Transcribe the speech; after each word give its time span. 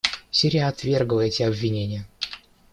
Сирия 0.31 0.67
отвергла 0.67 1.21
эти 1.27 1.43
обвинения. 1.43 2.07